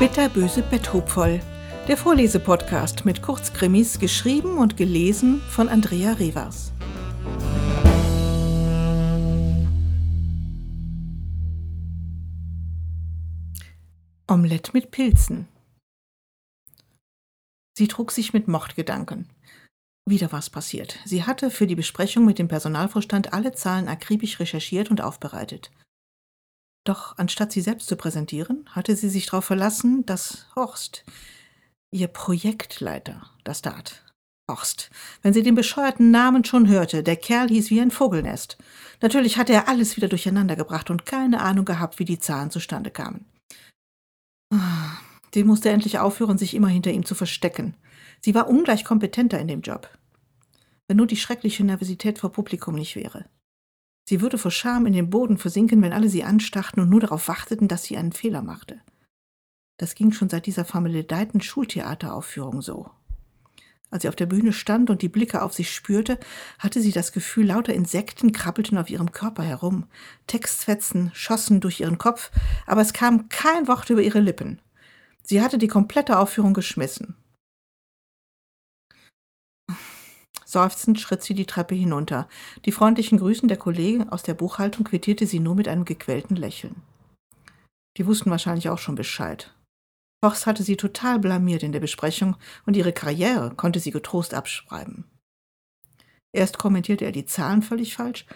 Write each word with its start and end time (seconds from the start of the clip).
Bitterböse 0.00 0.62
Betthupfoll, 0.62 1.42
der 1.86 1.98
Vorlesepodcast 1.98 3.04
mit 3.04 3.20
Kurzkrimis, 3.20 3.98
geschrieben 3.98 4.56
und 4.56 4.78
gelesen 4.78 5.42
von 5.42 5.68
Andrea 5.68 6.14
Revers. 6.14 6.72
Omelette 14.26 14.70
mit 14.72 14.90
Pilzen. 14.90 15.48
Sie 17.76 17.86
trug 17.86 18.10
sich 18.10 18.32
mit 18.32 18.48
Mordgedanken. 18.48 19.28
Wieder 20.06 20.32
was 20.32 20.48
passiert. 20.48 20.98
Sie 21.04 21.24
hatte 21.24 21.50
für 21.50 21.66
die 21.66 21.76
Besprechung 21.76 22.24
mit 22.24 22.38
dem 22.38 22.48
Personalvorstand 22.48 23.34
alle 23.34 23.52
Zahlen 23.52 23.86
akribisch 23.86 24.40
recherchiert 24.40 24.90
und 24.90 25.02
aufbereitet. 25.02 25.70
Doch 26.90 27.16
anstatt 27.18 27.52
sie 27.52 27.60
selbst 27.60 27.86
zu 27.86 27.94
präsentieren, 27.94 28.68
hatte 28.72 28.96
sie 28.96 29.08
sich 29.08 29.26
darauf 29.26 29.44
verlassen, 29.44 30.04
dass 30.06 30.48
Horst, 30.56 31.04
ihr 31.92 32.08
Projektleiter, 32.08 33.30
das 33.44 33.62
tat. 33.62 34.02
Horst, 34.50 34.90
wenn 35.22 35.32
sie 35.32 35.44
den 35.44 35.54
bescheuerten 35.54 36.10
Namen 36.10 36.44
schon 36.44 36.66
hörte, 36.66 37.04
der 37.04 37.14
Kerl 37.14 37.46
hieß 37.46 37.70
wie 37.70 37.80
ein 37.80 37.92
Vogelnest. 37.92 38.58
Natürlich 39.02 39.38
hatte 39.38 39.52
er 39.52 39.68
alles 39.68 39.96
wieder 39.96 40.08
durcheinander 40.08 40.56
gebracht 40.56 40.90
und 40.90 41.06
keine 41.06 41.42
Ahnung 41.42 41.64
gehabt, 41.64 42.00
wie 42.00 42.04
die 42.04 42.18
Zahlen 42.18 42.50
zustande 42.50 42.90
kamen. 42.90 43.24
Sie 45.32 45.44
musste 45.44 45.70
endlich 45.70 46.00
aufhören, 46.00 46.38
sich 46.38 46.54
immer 46.54 46.66
hinter 46.66 46.90
ihm 46.90 47.04
zu 47.04 47.14
verstecken. 47.14 47.76
Sie 48.20 48.34
war 48.34 48.48
ungleich 48.48 48.84
kompetenter 48.84 49.38
in 49.38 49.46
dem 49.46 49.60
Job. 49.60 49.88
Wenn 50.88 50.96
nur 50.96 51.06
die 51.06 51.16
schreckliche 51.16 51.62
Nervosität 51.62 52.18
vor 52.18 52.32
Publikum 52.32 52.74
nicht 52.74 52.96
wäre. 52.96 53.26
Sie 54.10 54.20
würde 54.20 54.38
vor 54.38 54.50
Scham 54.50 54.86
in 54.86 54.92
den 54.92 55.08
Boden 55.08 55.38
versinken, 55.38 55.80
wenn 55.82 55.92
alle 55.92 56.08
sie 56.08 56.24
anstarrten 56.24 56.82
und 56.82 56.88
nur 56.88 56.98
darauf 56.98 57.28
warteten, 57.28 57.68
dass 57.68 57.84
sie 57.84 57.96
einen 57.96 58.10
Fehler 58.10 58.42
machte. 58.42 58.80
Das 59.76 59.94
ging 59.94 60.10
schon 60.10 60.28
seit 60.28 60.46
dieser 60.46 60.64
vermaledeiten 60.64 61.40
Schultheateraufführung 61.40 62.60
so. 62.60 62.90
Als 63.88 64.02
sie 64.02 64.08
auf 64.08 64.16
der 64.16 64.26
Bühne 64.26 64.52
stand 64.52 64.90
und 64.90 65.02
die 65.02 65.08
Blicke 65.08 65.42
auf 65.42 65.54
sich 65.54 65.72
spürte, 65.72 66.18
hatte 66.58 66.80
sie 66.80 66.90
das 66.90 67.12
Gefühl, 67.12 67.46
lauter 67.46 67.72
Insekten 67.72 68.32
krabbelten 68.32 68.78
auf 68.78 68.90
ihrem 68.90 69.12
Körper 69.12 69.44
herum, 69.44 69.86
Textfetzen 70.26 71.12
schossen 71.14 71.60
durch 71.60 71.78
ihren 71.78 71.98
Kopf, 71.98 72.32
aber 72.66 72.80
es 72.80 72.92
kam 72.92 73.28
kein 73.28 73.68
Wort 73.68 73.90
über 73.90 74.02
ihre 74.02 74.18
Lippen. 74.18 74.60
Sie 75.22 75.40
hatte 75.40 75.56
die 75.56 75.68
komplette 75.68 76.18
Aufführung 76.18 76.52
geschmissen. 76.52 77.14
Seufzend 80.50 80.98
schritt 80.98 81.22
sie 81.22 81.34
die 81.34 81.46
Treppe 81.46 81.76
hinunter. 81.76 82.28
Die 82.64 82.72
freundlichen 82.72 83.18
Grüßen 83.18 83.46
der 83.46 83.56
Kollegen 83.56 84.08
aus 84.08 84.24
der 84.24 84.34
Buchhaltung 84.34 84.82
quittierte 84.82 85.24
sie 85.24 85.38
nur 85.38 85.54
mit 85.54 85.68
einem 85.68 85.84
gequälten 85.84 86.34
Lächeln. 86.34 86.82
Die 87.96 88.04
wussten 88.04 88.32
wahrscheinlich 88.32 88.68
auch 88.68 88.78
schon 88.78 88.96
Bescheid. 88.96 89.54
Horst 90.24 90.48
hatte 90.48 90.64
sie 90.64 90.76
total 90.76 91.20
blamiert 91.20 91.62
in 91.62 91.70
der 91.70 91.78
Besprechung 91.78 92.36
und 92.66 92.76
ihre 92.76 92.92
Karriere 92.92 93.54
konnte 93.54 93.78
sie 93.78 93.92
getrost 93.92 94.34
abschreiben. 94.34 95.04
Erst 96.32 96.58
kommentierte 96.58 97.04
er 97.04 97.12
die 97.12 97.26
Zahlen 97.26 97.62
völlig 97.62 97.94
falsch 97.94 98.26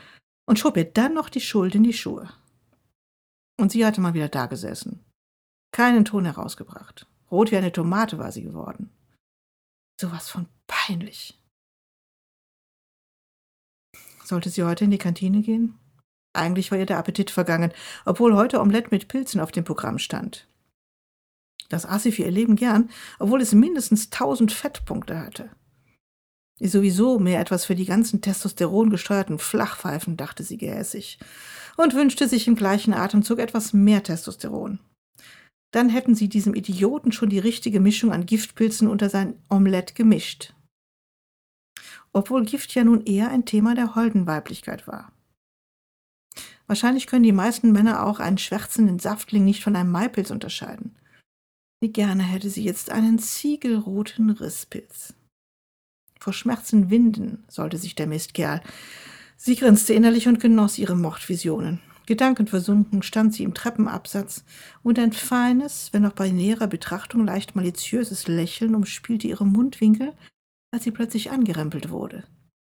und 0.47 0.61
schob 0.61 0.77
ihr 0.77 0.85
dann 0.85 1.15
noch 1.15 1.29
die 1.29 1.41
Schuld 1.41 1.75
in 1.75 1.83
die 1.83 1.93
Schuhe. 1.93 2.33
Und 3.59 3.73
sie 3.73 3.85
hatte 3.85 4.01
mal 4.01 4.15
wieder 4.15 4.29
dagesessen. 4.29 5.05
Keinen 5.73 6.05
Ton 6.05 6.27
herausgebracht. 6.27 7.09
Rot 7.33 7.51
wie 7.51 7.57
eine 7.57 7.73
Tomate 7.73 8.21
war 8.21 8.31
sie 8.31 8.45
geworden. 8.45 8.91
Sowas 10.01 10.29
von 10.29 10.47
peinlich. 10.69 11.41
Sollte 14.25 14.49
sie 14.49 14.65
heute 14.65 14.85
in 14.85 14.91
die 14.91 14.99
Kantine 14.99 15.43
gehen? 15.43 15.75
Eigentlich 16.33 16.71
war 16.71 16.79
ihr 16.79 16.87
der 16.87 16.99
Appetit 16.99 17.31
vergangen, 17.31 17.73
obwohl 18.07 18.35
heute 18.35 18.61
Omelette 18.61 18.89
mit 18.91 19.07
Pilzen 19.07 19.41
auf 19.41 19.53
dem 19.53 19.65
Programm 19.65 19.99
stand. 19.99 20.49
Das 21.69 21.87
aß 21.87 22.03
sie 22.03 22.13
für 22.13 22.23
ihr 22.23 22.31
Leben 22.31 22.57
gern, 22.57 22.91
obwohl 23.19 23.41
es 23.41 23.53
mindestens 23.53 24.11
tausend 24.11 24.51
Fettpunkte 24.51 25.21
hatte. 25.21 25.51
Ist 26.59 26.73
sowieso 26.73 27.19
mehr 27.19 27.41
etwas 27.41 27.67
für 27.67 27.75
die 27.75 27.85
ganzen 27.85 28.21
Testosteron 28.21 28.91
gesteuerten 28.91 29.39
Flachpfeifen, 29.39 30.17
dachte 30.17 30.43
sie 30.43 30.57
gehässig, 30.57 31.19
und 31.77 31.95
wünschte 31.95 32.29
sich 32.29 32.49
im 32.49 32.55
gleichen 32.55 32.95
Atemzug 32.95 33.39
etwas 33.39 33.73
mehr 33.73 34.03
Testosteron. 34.03 34.79
Dann 35.73 35.89
hätten 35.89 36.15
sie 36.15 36.29
diesem 36.29 36.55
Idioten 36.55 37.13
schon 37.13 37.29
die 37.29 37.41
richtige 37.41 37.81
Mischung 37.81 38.13
an 38.13 38.27
Giftpilzen 38.27 38.89
unter 38.89 39.11
sein 39.11 39.35
Omelett 39.51 39.95
gemischt 39.95 40.54
obwohl 42.15 42.45
Gift 42.45 42.75
ja 42.75 42.85
nun 42.85 43.05
eher 43.05 43.29
ein 43.29 43.45
Thema 43.45 43.75
der 43.75 43.95
holden 43.95 44.27
Weiblichkeit 44.27 44.87
war. 44.87 45.13
Wahrscheinlich 46.67 47.07
können 47.07 47.25
die 47.25 47.33
meisten 47.33 47.73
Männer 47.73 48.07
auch 48.07 48.21
einen 48.21 48.39
schwärzenden 48.39 48.99
Saftling 48.99 49.45
nicht 49.45 49.63
von 49.63 49.77
einem 49.77 49.93
Maipilz 49.93 50.31
unterscheiden. 50.31 50.97
Wie 51.81 51.93
gerne 51.93 52.23
hätte 52.23 52.49
sie 52.49 52.65
jetzt 52.65 52.91
einen 52.91 53.19
ziegelroten 53.19 54.31
Risspilz. 54.31 55.13
Vor 56.19 56.33
Schmerzen 56.33 56.89
winden 56.89 57.45
sollte 57.49 57.77
sich 57.77 57.95
der 57.95 58.07
Mistkerl. 58.07 58.63
Sie 59.37 59.57
grinste 59.57 59.93
innerlich 59.93 60.27
und 60.27 60.41
genoss 60.41 60.79
ihre 60.79 60.97
Mordvisionen. 60.97 61.81
Gedankenversunken 62.07 63.03
stand 63.03 63.35
sie 63.35 63.43
im 63.43 63.55
Treppenabsatz, 63.55 64.45
und 64.83 64.99
ein 64.99 65.13
feines, 65.13 65.91
wenn 65.93 66.07
auch 66.07 66.13
bei 66.13 66.31
näherer 66.31 66.67
Betrachtung 66.67 67.27
leicht 67.27 67.57
maliziöses 67.57 68.29
Lächeln 68.29 68.75
umspielte 68.75 69.27
ihre 69.27 69.47
Mundwinkel, 69.47 70.13
als 70.75 70.85
sie 70.85 70.91
plötzlich 70.91 71.31
angerempelt 71.31 71.91
wurde. 71.91 72.25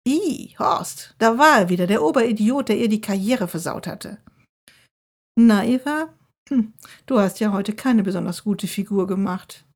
I, 0.08 0.56
Horst, 0.58 1.14
da 1.18 1.36
war 1.36 1.60
er 1.60 1.68
wieder, 1.68 1.86
der 1.86 2.02
Oberidiot, 2.02 2.70
der 2.70 2.78
ihr 2.78 2.88
die 2.88 3.02
Karriere 3.02 3.46
versaut 3.46 3.86
hatte. 3.86 4.18
Na, 5.38 5.64
Eva, 5.64 6.08
hm, 6.48 6.72
du 7.04 7.18
hast 7.18 7.40
ja 7.40 7.52
heute 7.52 7.74
keine 7.74 8.02
besonders 8.02 8.42
gute 8.42 8.66
Figur 8.66 9.06
gemacht. 9.06 9.66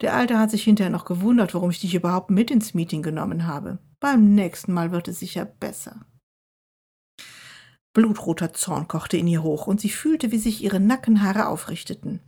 Der 0.00 0.14
Alte 0.14 0.38
hat 0.38 0.50
sich 0.50 0.64
hinterher 0.64 0.90
noch 0.90 1.04
gewundert, 1.04 1.54
warum 1.54 1.70
ich 1.70 1.80
dich 1.80 1.94
überhaupt 1.94 2.30
mit 2.30 2.50
ins 2.50 2.74
Meeting 2.74 3.02
genommen 3.02 3.46
habe. 3.46 3.78
Beim 4.00 4.34
nächsten 4.34 4.72
Mal 4.72 4.90
wird 4.90 5.06
es 5.06 5.20
sicher 5.20 5.44
besser. 5.44 6.04
Blutroter 7.94 8.52
Zorn 8.52 8.88
kochte 8.88 9.16
in 9.16 9.28
ihr 9.28 9.44
hoch, 9.44 9.68
und 9.68 9.80
sie 9.80 9.90
fühlte, 9.90 10.32
wie 10.32 10.38
sich 10.38 10.64
ihre 10.64 10.80
Nackenhaare 10.80 11.46
aufrichteten. 11.46 12.18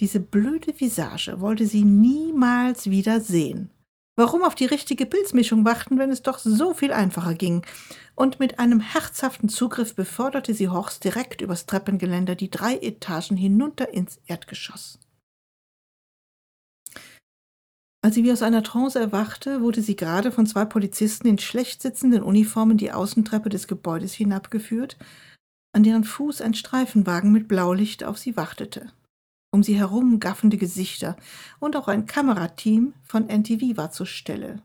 Diese 0.00 0.20
blöde 0.20 0.78
Visage 0.78 1.40
wollte 1.40 1.66
sie 1.66 1.84
niemals 1.84 2.90
wieder 2.90 3.20
sehen. 3.22 3.70
Warum 4.16 4.44
auf 4.44 4.54
die 4.54 4.66
richtige 4.66 5.06
Pilzmischung 5.06 5.64
warten, 5.64 5.98
wenn 5.98 6.10
es 6.10 6.22
doch 6.22 6.38
so 6.38 6.72
viel 6.72 6.92
einfacher 6.92 7.34
ging? 7.34 7.66
Und 8.14 8.38
mit 8.38 8.60
einem 8.60 8.78
herzhaften 8.78 9.48
Zugriff 9.48 9.96
beförderte 9.96 10.54
sie 10.54 10.68
Horst 10.68 11.02
direkt 11.02 11.40
übers 11.40 11.66
Treppengeländer 11.66 12.36
die 12.36 12.50
drei 12.50 12.76
Etagen 12.76 13.36
hinunter 13.36 13.92
ins 13.92 14.20
Erdgeschoss. 14.26 15.00
Als 18.02 18.14
sie 18.14 18.22
wie 18.22 18.30
aus 18.30 18.42
einer 18.42 18.62
Trance 18.62 19.00
erwachte, 19.00 19.62
wurde 19.62 19.82
sie 19.82 19.96
gerade 19.96 20.30
von 20.30 20.46
zwei 20.46 20.64
Polizisten 20.64 21.26
in 21.26 21.38
schlecht 21.38 21.82
sitzenden 21.82 22.22
Uniformen 22.22 22.76
die 22.76 22.92
Außentreppe 22.92 23.48
des 23.48 23.66
Gebäudes 23.66 24.12
hinabgeführt, 24.12 24.96
an 25.72 25.82
deren 25.82 26.04
Fuß 26.04 26.40
ein 26.40 26.54
Streifenwagen 26.54 27.32
mit 27.32 27.48
Blaulicht 27.48 28.04
auf 28.04 28.18
sie 28.18 28.36
wartete 28.36 28.92
um 29.54 29.62
sie 29.62 29.78
herum 29.78 30.18
gaffende 30.18 30.56
Gesichter 30.56 31.16
und 31.60 31.76
auch 31.76 31.86
ein 31.86 32.06
Kamerateam 32.06 32.92
von 33.04 33.28
NTV 33.28 33.76
war 33.76 33.92
zur 33.92 34.06
Stelle. 34.06 34.60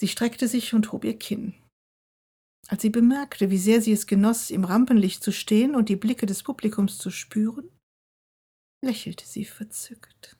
Sie 0.00 0.08
streckte 0.08 0.48
sich 0.48 0.74
und 0.74 0.90
hob 0.90 1.04
ihr 1.04 1.16
Kinn. 1.16 1.54
Als 2.66 2.82
sie 2.82 2.90
bemerkte, 2.90 3.50
wie 3.50 3.58
sehr 3.58 3.82
sie 3.82 3.92
es 3.92 4.08
genoss, 4.08 4.50
im 4.50 4.64
Rampenlicht 4.64 5.22
zu 5.22 5.30
stehen 5.30 5.76
und 5.76 5.88
die 5.88 5.94
Blicke 5.94 6.26
des 6.26 6.42
Publikums 6.42 6.98
zu 6.98 7.12
spüren, 7.12 7.70
lächelte 8.84 9.24
sie 9.24 9.44
verzückt. 9.44 10.36